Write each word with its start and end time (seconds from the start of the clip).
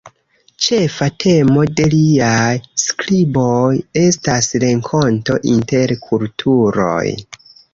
Ĉefa 0.67 1.07
temo 1.23 1.65
de 1.79 1.85
liaj 1.91 2.53
skriboj 2.85 3.69
estas 4.05 4.49
renkonto 4.65 5.39
inter 5.57 5.95
kulturoj. 6.09 7.07